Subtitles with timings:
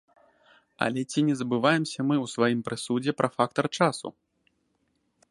[0.85, 4.07] Але ці не забываемся мы ў сваім прысудзе пра фактар часу?